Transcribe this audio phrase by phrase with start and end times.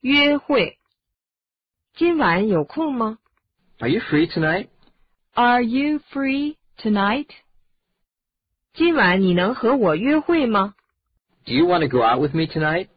[0.00, 0.78] 约会。
[1.94, 3.18] 今晚有空吗
[3.78, 4.68] Are you free tonight?
[5.34, 7.28] Are you free tonight?
[8.72, 10.74] 今晚你能和我约会吗
[11.44, 12.88] Do you want to go out with me tonight?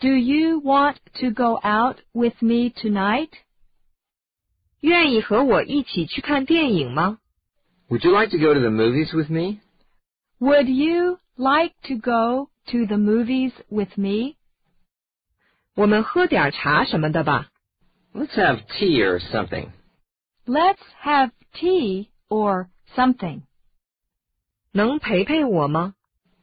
[0.00, 3.30] Do you want to go out with me tonight?
[4.80, 7.18] 愿意和我一起去看电影吗
[7.88, 9.60] Would you like to go to the movies with me?
[10.40, 14.36] Would you like to go to the movies with me?
[15.78, 17.48] 我们喝点茶什么的吧。
[18.12, 19.70] Let's have tea or something.
[20.46, 23.42] Let's have tea or something.
[24.72, 25.94] 能陪陪我吗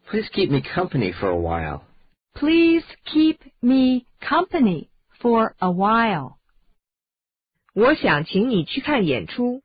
[0.07, 1.81] Please keep me company for a while.
[2.33, 4.89] Please keep me company
[5.19, 6.35] for a while.
[7.73, 9.61] 我想请你去看演出。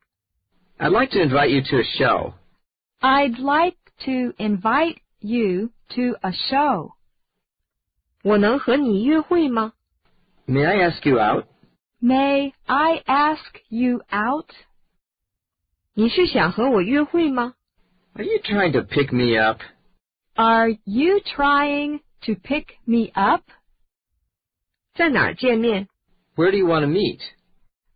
[0.77, 2.33] I'd like to invite you to a show.
[3.01, 6.93] I'd like to invite you to a show.
[8.23, 9.73] 我能和你约会吗
[10.47, 11.45] May I ask you out?
[12.01, 14.49] May I ask you out?
[15.93, 17.55] 你是想和我约会吗
[18.13, 19.61] Are you trying to pick me up?
[20.35, 23.43] Are you trying to pick me up?
[24.93, 25.87] 在哪儿见面
[26.35, 27.21] Where do you want to meet?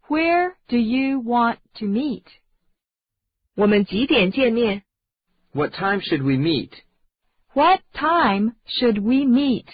[0.07, 2.25] Where do you want to meet?
[3.55, 4.83] 我们几点见面
[5.53, 6.71] What time should we meet?
[7.53, 9.67] What time should we meet?